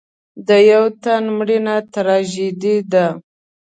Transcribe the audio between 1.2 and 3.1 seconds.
مړینه تراژیدي ده.